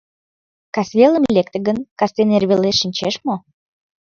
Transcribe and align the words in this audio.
Касвелым 0.75 1.25
лекте 1.35 1.57
гын, 1.67 1.77
кастене 1.99 2.33
эрвелеш 2.39 2.75
шинчеш 2.79 3.15
мо? 3.25 3.35